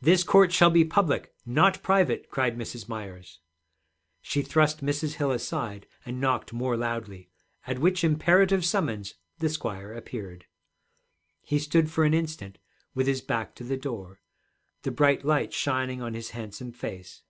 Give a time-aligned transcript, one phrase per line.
[0.00, 2.88] 'This court shall be public, not private,' cried Mrs.
[2.88, 3.38] Myers.
[4.20, 5.12] She thrust Mrs.
[5.14, 7.30] Hill aside and knocked more loudly,
[7.64, 10.46] at which imperative summons the squire appeared.
[11.42, 12.58] He stood for an instant
[12.92, 14.20] with his back to the door,
[14.82, 17.22] the bright light shining on his handsome face.